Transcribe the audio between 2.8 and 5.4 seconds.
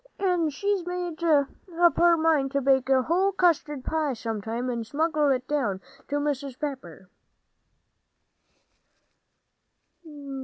a whole custard pie, sometime, and smuggle